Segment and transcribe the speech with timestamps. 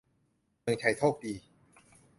[0.61, 1.33] เมืองไทยโชคดี